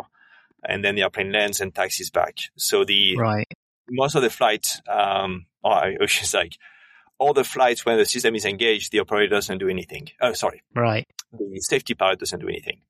[0.64, 2.36] And then the airplane lands and taxis back.
[2.56, 3.46] So the right.
[3.88, 6.56] most of the flights, um, or I should like
[7.18, 10.08] all the flights when the system is engaged, the operator doesn't do anything.
[10.20, 10.62] Oh, sorry.
[10.74, 11.06] Right.
[11.32, 12.80] The safety pilot doesn't do anything.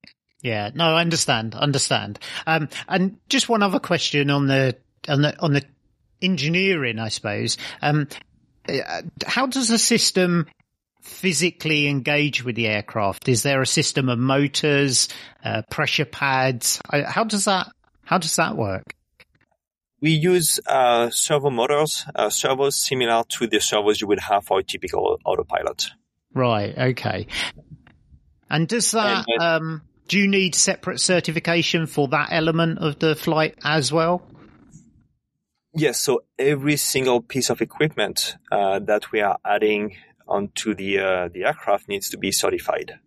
[0.42, 2.18] Yeah, no, I understand, understand.
[2.46, 4.76] Um, and just one other question on the
[5.08, 5.64] on the on the
[6.22, 7.56] engineering, I suppose.
[7.82, 8.08] Um,
[8.68, 10.46] uh, how does the system
[11.02, 13.28] physically engage with the aircraft?
[13.28, 15.08] Is there a system of motors,
[15.44, 16.80] uh, pressure pads?
[16.90, 17.68] How does that
[18.04, 18.94] how does that work?
[20.02, 24.58] We use uh, servo motors, uh, servos similar to the servos you would have for
[24.60, 25.90] a typical autopilot.
[26.34, 26.76] Right.
[26.76, 27.26] Okay.
[28.48, 33.14] And does that, And, um, do you need separate certification for that element of the
[33.14, 34.22] flight as well?
[35.72, 41.28] Yes, so every single piece of equipment uh, that we are adding onto the uh,
[41.32, 42.98] the aircraft needs to be certified.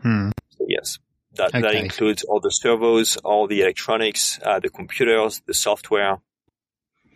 [0.00, 0.30] Hmm.
[0.50, 0.98] So yes,
[1.34, 6.18] that that includes all the servos, all the electronics, uh, the computers, the software.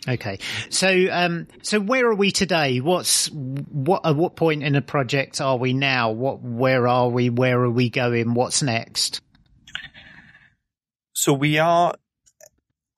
[0.08, 0.38] Okay.
[0.70, 2.78] So, um, so where are we today?
[2.80, 6.12] What's, what, at what point in the project are we now?
[6.12, 7.28] What, where are we?
[7.28, 8.34] Where are we going?
[8.34, 9.20] What's next?
[11.12, 11.94] So we are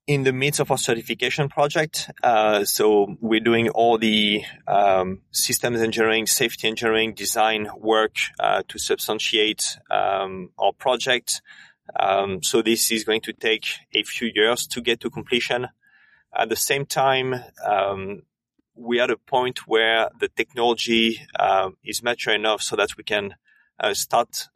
[0.09, 2.11] in the midst of our certification project.
[2.23, 8.79] Uh, so we're doing all the um, systems engineering, safety engineering, design work uh, to
[8.79, 11.43] substantiate um, our project.
[12.01, 15.69] Um, so this is going to take a few years to get to completion.
[16.35, 18.23] At the same time, um,
[18.75, 23.05] we are at a point where the technology uh, is mature enough so that we
[23.05, 23.35] can
[23.79, 24.49] uh, start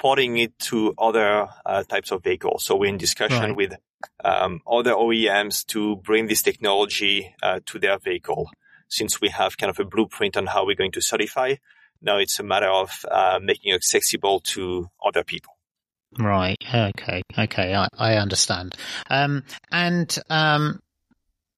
[0.00, 2.64] porting it to other uh, types of vehicles.
[2.64, 3.56] So we're in discussion Right.
[3.56, 3.74] with
[4.24, 8.50] um, other OEMs to bring this technology uh, to their vehicle.
[8.88, 11.54] Since we have kind of a blueprint on how we're going to certify,
[12.02, 15.54] now it's a matter of uh, making it accessible to other people.
[16.18, 16.58] Right.
[16.62, 17.22] Okay.
[17.38, 17.74] Okay.
[17.74, 18.74] I, I understand.
[19.08, 20.80] Um, and, um,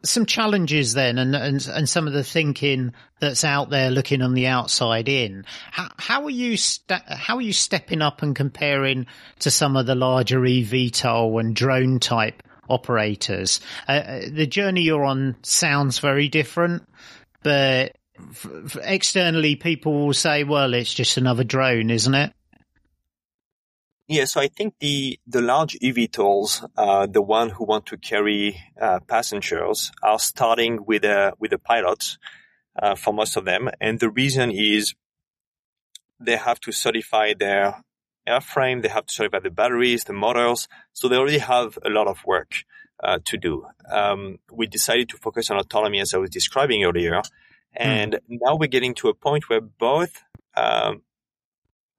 [0.05, 4.35] some challenges then and, and, and some of the thinking that's out there looking on
[4.35, 5.45] the outside in.
[5.71, 9.07] How, how are you, sta how are you stepping up and comparing
[9.41, 13.61] to some of the larger eVTOL and drone type operators?
[13.89, 16.83] Uh, Uh, the journey you're on sounds very different,
[17.43, 22.33] but f- f- externally people will say, well, it's just another drone, isn't it?
[24.07, 28.61] Yeah, so I think the the large eVTOLs, uh, the one who want to carry
[28.79, 32.19] uh, passengers, are starting with a with a pilot
[32.81, 34.95] uh, for most of them, and the reason is
[36.21, 37.83] they have to certify their
[38.29, 42.07] airframe, they have to certify the batteries, the motors, so they already have a lot
[42.07, 42.53] of work
[43.03, 43.67] uh, to do.
[43.91, 47.23] Um, we decided to focus on autonomy, as I was describing earlier,
[47.75, 50.23] and now we're getting to a point where both
[50.55, 51.03] um,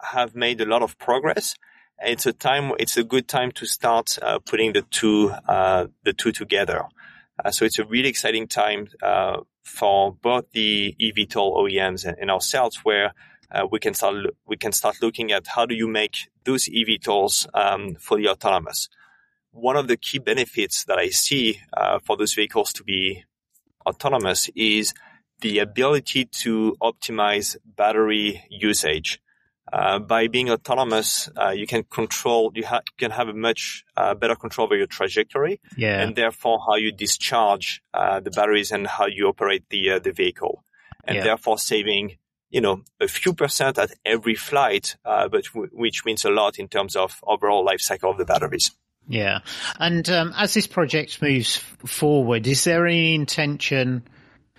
[0.01, 1.55] have made a lot of progress
[2.01, 6.13] it's a time it's a good time to start uh, putting the two uh, the
[6.13, 6.85] two together.
[7.43, 12.31] Uh, so it's a really exciting time uh, for both the eVTOL OEMs and, and
[12.31, 13.13] ourselves where
[13.51, 14.15] uh, we can start
[14.47, 18.89] we can start looking at how do you make those eVTOLs um, fully autonomous.
[19.51, 23.23] One of the key benefits that I see uh, for those vehicles to be
[23.85, 24.93] autonomous is
[25.41, 29.19] the ability to optimize battery usage
[29.73, 34.13] uh, by being autonomous, uh, you can control, you ha- can have a much uh,
[34.13, 36.01] better control over your trajectory Yeah.
[36.01, 40.11] and therefore how you discharge uh, the batteries and how you operate the uh, the
[40.11, 40.63] vehicle,
[41.03, 41.23] and Yeah.
[41.23, 42.17] therefore saving
[42.51, 46.59] you know a few percent at every flight, uh, but w- which means a lot
[46.59, 48.71] in terms of overall life cycle of the batteries.
[49.07, 49.39] Yeah.
[49.79, 54.03] And um, as this project moves forward, is there any intention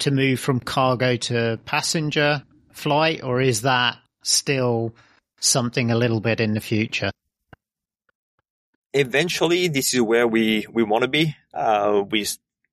[0.00, 2.42] to move from cargo to passenger
[2.72, 4.94] flight, or is that still
[5.40, 7.10] something a little bit in the future?
[8.92, 11.36] eventually this is where we, we want to be.
[11.52, 12.26] Uh, we,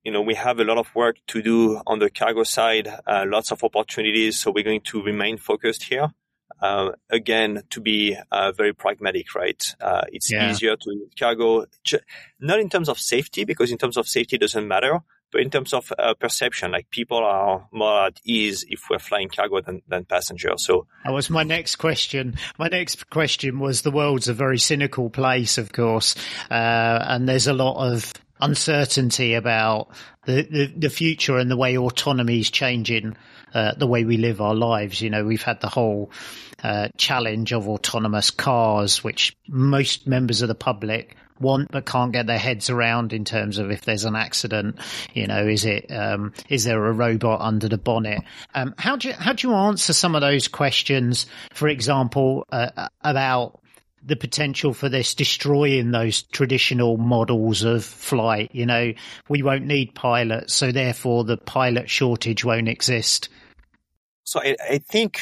[0.04, 3.24] you know, we have a lot of work to do on the cargo side, uh,
[3.28, 4.38] lots of opportunities.
[4.40, 6.08] So we're going to remain focused here.
[6.60, 9.62] Uh, again, to be uh, very pragmatic, right?
[9.80, 10.48] Uh, it's Yeah.
[10.48, 11.66] easier to cargo,
[12.40, 15.00] not in terms of safety, because in terms of safety it doesn't matter,
[15.34, 19.28] but in terms of uh, perception, like people are more at ease if we're flying
[19.28, 20.64] cargo than, than passengers.
[20.64, 22.36] So That was my next question.
[22.56, 26.14] My next question was the world's a very cynical place, of course,
[26.52, 28.12] uh, and there's a lot of
[28.44, 29.88] uncertainty about
[30.26, 33.16] the, the, the future and the way autonomy is changing
[33.52, 35.00] uh, the way we live our lives.
[35.00, 36.10] You know, we've had the whole
[36.62, 42.26] uh, challenge of autonomous cars, which most members of the public want but can't get
[42.26, 44.78] their heads around in terms of if there's an accident,
[45.12, 48.22] you know, is it, um, is there a robot under the bonnet?
[48.54, 51.26] Um, how do you, how do you answer some of those questions?
[51.52, 53.60] For example, uh, about
[54.06, 58.50] the potential for this destroying those traditional models of flight.
[58.52, 58.92] You know,
[59.28, 63.28] we won't need pilots, so therefore the pilot shortage won't exist.
[64.26, 65.20] So I, I think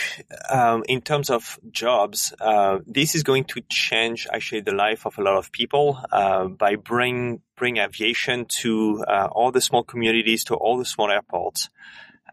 [0.48, 5.18] um, in terms of jobs, uh, this is going to change actually the life of
[5.18, 10.44] a lot of people uh, by bring bring aviation to uh, all the small communities,
[10.44, 11.68] to all the small airports.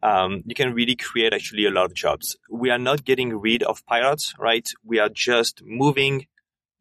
[0.03, 2.37] Um, you can really create actually a lot of jobs.
[2.49, 4.67] We are not getting rid of pilots, right?
[4.85, 6.27] We are just moving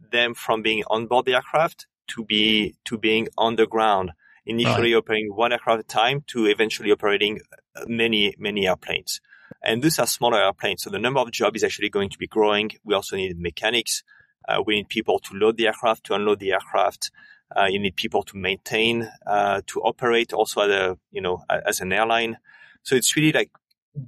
[0.01, 4.13] them from being on board the aircraft to be to being on the ground.
[4.47, 7.41] Initially operating one aircraft at a time to eventually operating
[7.87, 9.21] many many airplanes.
[9.63, 10.83] And these are smaller airplanes.
[10.83, 12.71] So the number of jobs is actually going to be growing.
[12.85, 14.03] We also need mechanics.
[14.49, 17.11] Uh, we need people to load the aircraft, to unload the aircraft.
[17.55, 21.81] Uh, you need people to maintain, uh, to operate also as a, you know, as
[21.81, 22.39] an airline.
[22.83, 23.51] So it's really like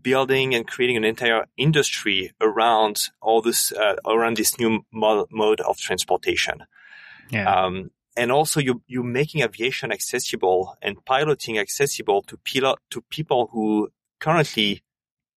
[0.03, 5.61] building and creating an entire industry around all this, uh, around this new mod- mode
[5.61, 6.65] of transportation.
[7.31, 7.53] Yeah.
[7.53, 13.49] Um, and also you, you're making aviation accessible and piloting accessible to pilot, to people
[13.53, 14.83] who currently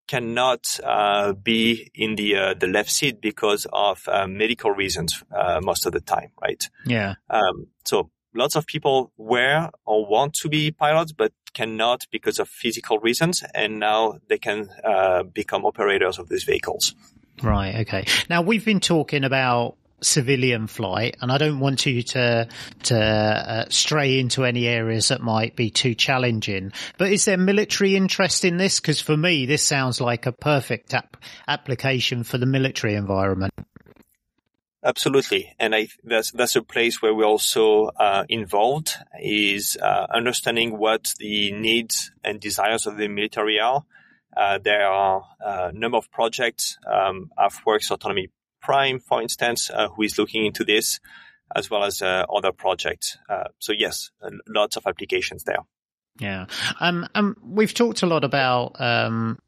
[0.08, 5.60] cannot uh, be in the uh, the left seat because of uh, medical reasons uh,
[5.64, 6.70] most of the time, right?
[6.86, 7.16] Yeah.
[7.30, 12.49] Um, so lots of people were or want to be pilots, but cannot because of
[12.49, 16.95] physical reasons, and now they can uh, become operators of these vehicles.
[17.41, 17.75] Right.
[17.81, 18.05] Okay.
[18.29, 22.47] Now we've been talking about civilian flight, and I don't want you to
[22.84, 26.71] to uh, stray into any areas that might be too challenging.
[26.97, 28.79] But is there military interest in this?
[28.79, 31.17] Because for me, this sounds like a perfect ap-
[31.47, 33.53] application for the military environment.
[34.86, 40.77] Absolutely, and I that's that's a place where we're also uh, involved is uh, understanding
[40.77, 43.86] what the needs and desires of the military are.
[44.36, 46.77] Uh, there are a number of projects.
[46.86, 48.29] Um, AFWERX Autonomy
[48.61, 50.99] Prime, for instance, uh, who is looking into this,
[51.55, 53.17] as well as uh, other projects.
[53.29, 54.11] Uh, so yes,
[54.47, 55.59] lots of applications there.
[56.19, 56.45] Yeah,
[56.79, 59.39] um, um, we've talked a lot about um,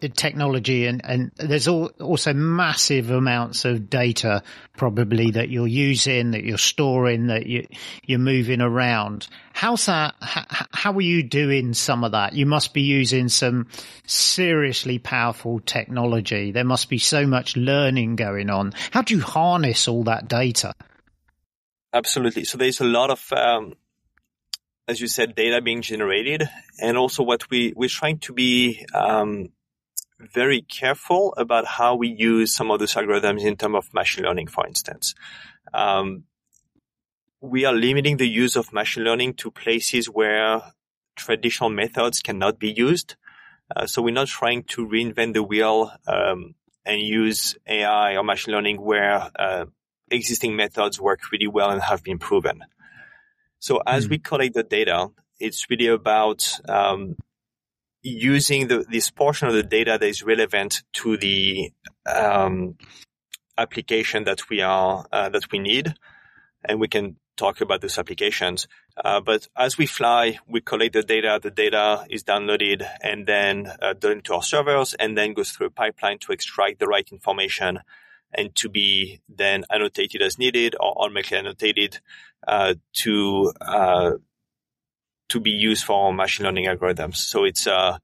[0.00, 4.42] technology and, and there's all, also massive amounts of data
[4.76, 7.66] probably that you're using, that you're storing, that you,
[8.04, 9.28] you're moving around.
[9.52, 10.14] How's that?
[10.20, 12.34] How, how are you doing some of that?
[12.34, 13.68] You must be using some
[14.06, 16.50] seriously powerful technology.
[16.50, 18.74] There must be so much learning going on.
[18.90, 20.74] How do you harness all that data?
[21.92, 22.44] Absolutely.
[22.44, 23.74] So there's a lot of, um,
[24.88, 26.42] as you said, data being generated,
[26.78, 29.50] and also what we we're trying to be um,
[30.32, 34.48] very careful about how we use some of those algorithms in terms of machine learning,
[34.48, 35.14] for instance.
[35.72, 36.24] Um,
[37.40, 40.62] we are limiting the use of machine learning to places where
[41.16, 43.16] traditional methods cannot be used.
[43.74, 46.54] Uh, so we're not trying to reinvent the wheel um,
[46.84, 49.66] and use AI or machine learning where uh,
[50.10, 52.60] existing methods work really well and have been proven.
[53.58, 54.10] So as mm.
[54.10, 55.08] we collect the data,
[55.40, 57.16] it's really about um,
[58.04, 61.72] using the, this portion of the data that is relevant to the
[62.06, 62.76] um,
[63.56, 65.94] application that we are uh, that we need,
[66.64, 68.68] and we can talk about those applications.
[69.02, 71.40] Uh, but as we fly, we collect the data.
[71.42, 75.68] The data is downloaded and then uh, done to our servers, and then goes through
[75.68, 77.80] a pipeline to extract the right information
[78.36, 82.00] and to be then annotated as needed or automatically annotated
[82.46, 84.12] uh, to uh,
[85.34, 87.16] to be used for machine learning algorithms.
[87.16, 87.98] So it's uh,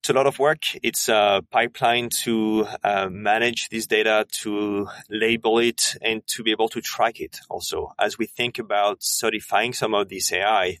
[0.00, 0.62] it's a lot of work.
[0.80, 6.68] It's a pipeline to uh, manage this data, to label it, and to be able
[6.68, 7.40] to track it.
[7.50, 10.78] Also, as we think about certifying some of this AI,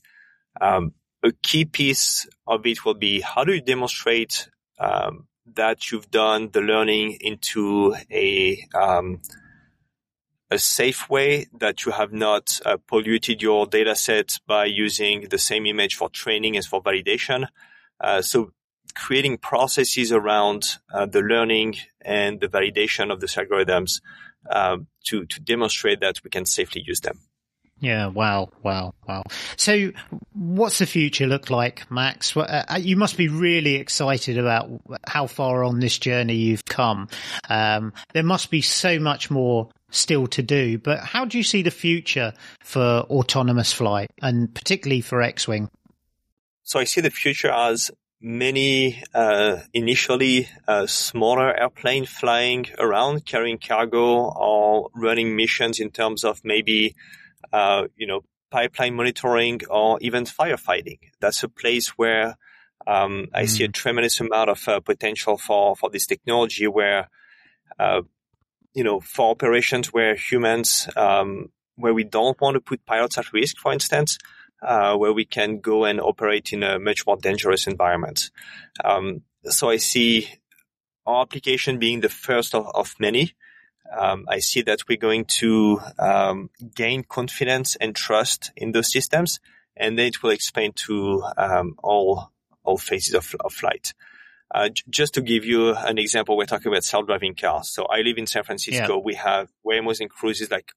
[0.60, 0.92] um,
[1.24, 4.48] a key piece of it will be how do you demonstrate
[4.78, 9.20] um, that you've done the learning into a um,
[10.50, 15.38] a safe way that you have not uh, polluted your data set by using the
[15.38, 17.46] same image for training as for validation.
[18.00, 18.52] Uh, so
[18.94, 24.00] creating processes around uh, the learning and the validation of these algorithms
[24.50, 27.20] um, to to demonstrate that we can safely use them.
[27.80, 29.22] Yeah, wow, wow, wow.
[29.56, 29.92] So,
[30.32, 32.36] what's the future look like, Max?
[32.36, 34.68] Uh, uh, you must be really excited about
[35.06, 37.08] how far on this journey you've come.
[37.48, 41.62] Um, there must be so much more still to do, but how do you see
[41.62, 45.68] the future for autonomous flight and particularly for Xwing?
[46.64, 53.58] So I see the future as many uh, initially uh, smaller airplane flying around carrying
[53.58, 56.96] cargo or running missions in terms of maybe
[57.52, 62.36] uh, you know pipeline monitoring or even firefighting that's a place where
[62.86, 63.48] um, I mm.
[63.48, 63.74] see a mm.
[63.74, 67.08] tremendous amount of uh, potential for for this technology where
[67.78, 68.02] uh,
[68.74, 73.32] you know for operations where humans um, where we don't want to put pilots at
[73.32, 74.18] risk for instance
[74.62, 78.30] uh, where we can go and operate in a much more dangerous environment.
[78.84, 80.28] Um, so I see
[81.06, 83.34] our application being the first of, of many.
[83.96, 89.40] Um, I see that we're going to um, gain confidence and trust in those systems,
[89.76, 92.32] and then it will expand to um, all
[92.64, 93.94] all phases of, of flight.
[94.54, 97.70] Uh, j- just to give you an example, we're talking about self-driving cars.
[97.70, 98.96] So I live in San Francisco.
[98.96, 99.02] Yeah.
[99.02, 100.72] We have Waymos and Cruises like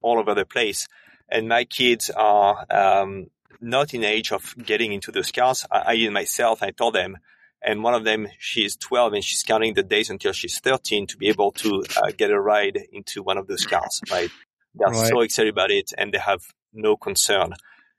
[0.00, 0.88] all over the place
[1.32, 3.28] and my kids are um,
[3.60, 5.66] not in age of getting into those cars.
[5.70, 7.16] I, I myself, I told them,
[7.64, 11.16] and one of them she's 12 and she's counting the days until she's 13 to
[11.16, 14.30] be able to uh, get a ride into one of those cars right?
[14.74, 15.08] They're right.
[15.08, 16.42] so excited about it and they have
[16.72, 17.52] no concern.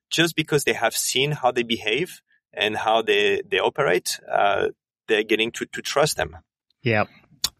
[0.09, 4.69] Just because they have seen how they behave and how they they operate uh,
[5.07, 6.37] they're getting to, to trust them.
[6.81, 7.05] Yeah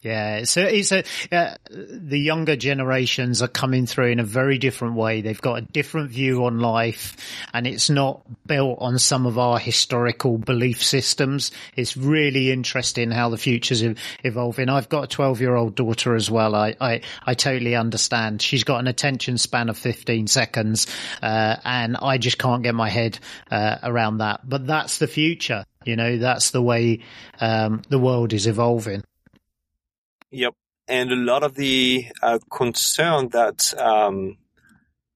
[0.03, 4.95] yeah, so it's a uh, the younger generations are coming through in a very different
[4.95, 5.21] way.
[5.21, 7.15] They've got a different view on life,
[7.53, 11.51] and it's not built on some of our historical belief systems.
[11.77, 13.81] It's really interesting how the future's
[14.25, 14.67] evolving.
[14.67, 16.53] I've got a twelve-year-old daughter as well.
[16.53, 18.41] I, I I totally understand.
[18.41, 20.87] She's got an attention span of fifteen seconds,
[21.21, 24.41] uh, and I just can't get my head uh, around that.
[24.43, 25.63] But that's the future.
[25.85, 26.99] You know, that's the way
[27.39, 29.03] um, the world is evolving.
[30.33, 30.55] Yep.
[30.87, 34.37] And a lot of the uh, concern that um,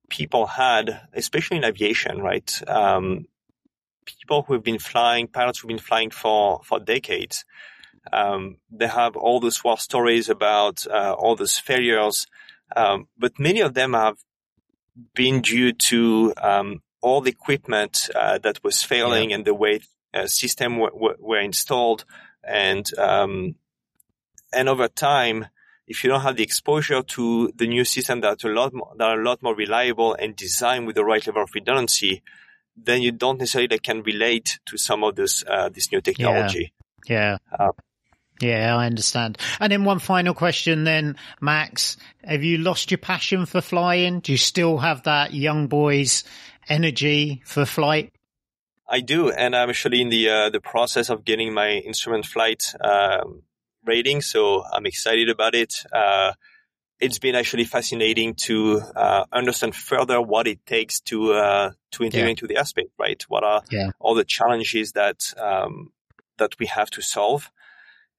[0.10, 2.50] people had, especially in aviation, right?
[2.68, 3.26] Um,
[4.06, 7.46] people who have been flying, pilots who've been flying for, for decades,
[8.14, 12.28] um, they have all those war stories about uh, all those failures,
[12.76, 14.18] um, but many of them have
[15.16, 19.38] been due to um, all the equipment uh, that was failing yeah.
[19.38, 19.80] and the way
[20.14, 22.06] uh, system w- w- were installed
[22.44, 23.56] and um,
[24.54, 25.48] and over time,
[25.88, 28.92] if you don't have the exposure to the new system that are a lot more,
[28.98, 32.22] that are a lot more reliable and designed with the right level of redundancy,
[32.76, 36.74] then you don't necessarily can relate to some of this uh, this new technology.
[37.08, 37.38] Yeah.
[37.52, 37.58] yeah.
[37.68, 37.72] Uh,
[38.40, 39.40] yeah, I understand.
[39.60, 44.20] And then one final question then, Max, have you lost your passion for flying?
[44.20, 46.24] Do you still have that young boy's
[46.70, 48.14] energy for flight?
[48.88, 52.74] I do, and I'm actually in the uh, the process of getting my instrument flight
[52.80, 53.42] um,
[53.88, 54.22] rating.
[54.22, 55.74] So I'm excited about it.
[55.92, 56.34] Uh,
[57.00, 62.26] it's been actually fascinating to uh, understand further what it takes to uh, to integrate
[62.26, 62.30] yeah.
[62.30, 63.22] into the aspect, right?
[63.28, 63.92] What are yeah.
[64.00, 65.92] all the challenges that um,
[66.38, 67.52] that we have to solve,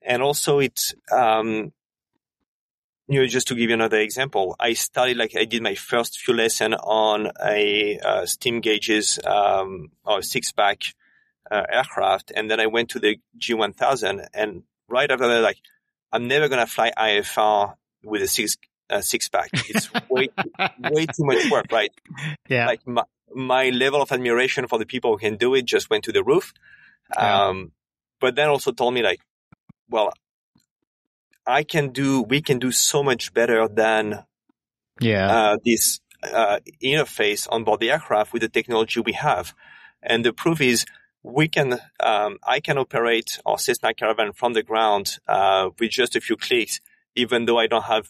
[0.00, 1.72] and also it's Um,
[3.08, 6.18] you know, just to give you another example, I studied like I did my first
[6.18, 10.82] few lesson on a uh, steam gauges um, or six pack
[11.50, 15.58] uh, aircraft, and then I went to the G1000, and right after that, like,
[16.12, 18.56] I'm never going to fly IFR with a six,
[18.90, 19.50] uh, six pack.
[19.68, 20.28] It's way,
[20.90, 21.90] way too much work, right?
[22.48, 22.66] Yeah.
[22.66, 23.02] Like my,
[23.34, 26.24] my level of admiration for the people who can do it just went to the
[26.24, 26.52] roof.
[27.14, 27.48] Yeah.
[27.48, 27.72] Um,
[28.20, 29.20] but then also told me like,
[29.88, 30.12] well,
[31.46, 34.24] I can do, we can do so much better than,
[35.00, 39.54] yeah, uh, this, uh, interface on board the aircraft with the technology we have.
[40.02, 40.84] And the proof is
[41.22, 46.16] we can, um, I can operate our Cessna Caravan from the ground uh, with just
[46.16, 46.80] a few clicks,
[47.14, 48.08] even though I don't have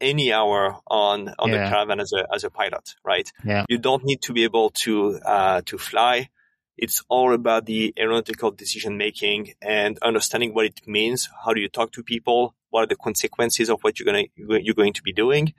[0.00, 1.64] any hour on on yeah.
[1.64, 2.94] the Caravan as a as a pilot.
[3.04, 3.30] Right?
[3.44, 3.64] Yeah.
[3.68, 6.28] You don't need to be able to uh, to fly.
[6.76, 11.28] It's all about the aeronautical decision making and understanding what it means.
[11.44, 12.54] How do you talk to people?
[12.70, 15.54] What are the consequences of what you're gonna you're going to be doing?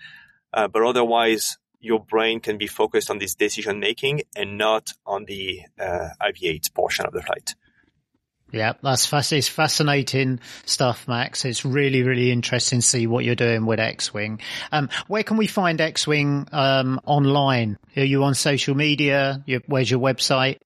[0.53, 5.25] Uh, but otherwise, your brain can be focused on this decision making and not on
[5.25, 7.55] the uh, aviate portion of the flight.
[8.51, 9.11] Yeah, that's.
[9.31, 11.45] It's fascinating stuff, Max.
[11.45, 14.39] It's really, really interesting to see what you're doing with Xwing.
[14.71, 17.77] Um, where can we find Xwing um, online?
[17.97, 19.43] Are you on social media?
[19.67, 20.59] Where's your website?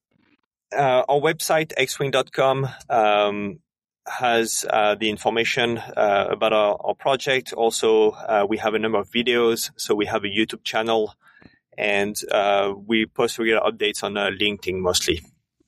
[0.71, 2.69] Uh, our website, xwing.com.
[2.89, 3.59] Um,
[4.09, 7.53] has uh, the information uh, about our, our, project.
[7.53, 9.71] Also, uh, we have a number of videos.
[9.77, 11.13] So we have a YouTube channel,
[11.77, 15.21] and uh, we post regular updates on uh, LinkedIn mostly.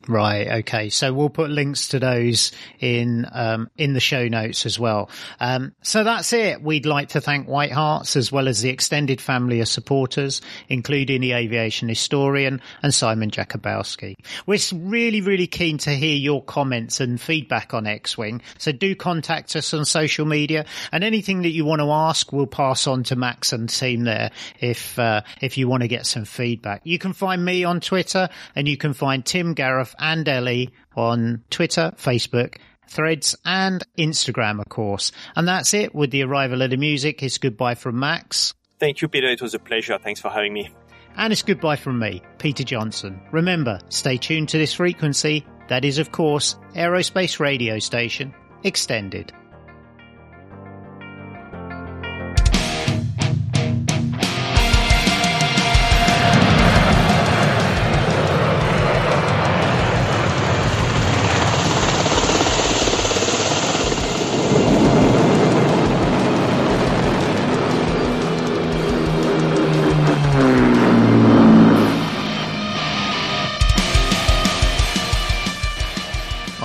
[0.08, 0.48] Right.
[0.60, 0.90] Okay.
[0.90, 5.10] So we'll put links to those in um, in the show notes as well.
[5.40, 6.62] Um, so that's it.
[6.62, 11.22] We'd like to thank White Hearts as well as the extended family of supporters, including
[11.22, 14.16] the aviation historian and Simon Jakubowski.
[14.48, 18.42] We're really, really keen to hear your comments and feedback on Xwing.
[18.58, 22.48] So do contact us on social media and anything that you want to ask, we'll
[22.48, 26.26] pass on to Max and team there if uh, if you want to get some
[26.26, 26.82] feedback.
[26.86, 31.44] You can find me on Twitter and you can find Tim Gareth and Ellie on
[31.50, 35.12] Twitter, Facebook, Threads, and Instagram, of course.
[35.36, 37.24] And that's it with the arrival of the music.
[37.24, 38.54] It's goodbye from Max.
[38.80, 39.28] Thank you, Peter.
[39.28, 39.98] It was a pleasure.
[39.98, 40.70] Thanks for having me.
[41.16, 43.22] And it's goodbye from me, Peter Johnson.
[43.32, 45.46] Remember, stay tuned to this frequency.
[45.68, 48.34] That is, of course, Aerospace Radio Station
[48.64, 49.34] Extended.